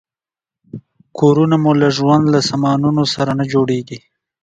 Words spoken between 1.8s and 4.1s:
له ژوند له سامانونو سره نه جوړیږي.